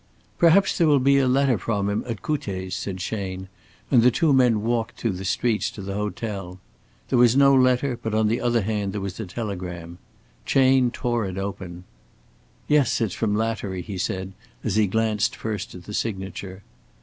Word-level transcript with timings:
"Perhaps 0.39 0.75
there 0.79 0.87
will 0.87 0.97
be 0.99 1.19
a 1.19 1.27
letter 1.27 1.59
from 1.59 1.87
him 1.87 2.03
at 2.07 2.23
Couttet's," 2.23 2.75
said 2.75 2.97
Chayne, 2.97 3.49
and 3.91 4.01
the 4.01 4.09
two 4.09 4.33
men 4.33 4.63
walked 4.63 4.95
through 4.99 5.11
the 5.11 5.23
streets 5.23 5.69
to 5.69 5.81
the 5.83 5.93
hotel. 5.93 6.57
There 7.09 7.19
was 7.19 7.35
no 7.35 7.53
letter, 7.53 7.99
but 8.01 8.15
on 8.15 8.27
the 8.27 8.41
other 8.41 8.63
hand 8.63 8.93
there 8.93 8.99
was 8.99 9.19
a 9.19 9.27
telegram. 9.27 9.99
Chayne 10.43 10.89
tore 10.89 11.27
it 11.27 11.37
open. 11.37 11.83
"Yes 12.67 12.99
it's 12.99 13.13
from 13.13 13.35
Lattery," 13.35 13.83
he 13.83 13.99
said, 13.99 14.33
as 14.63 14.75
he 14.75 14.87
glanced 14.87 15.35
first 15.35 15.75
at 15.75 15.83
the 15.83 15.93
signature. 15.93 16.63